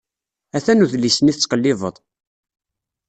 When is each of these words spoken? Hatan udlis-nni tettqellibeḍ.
Hatan 0.53 0.83
udlis-nni 0.85 1.33
tettqellibeḍ. 1.33 1.95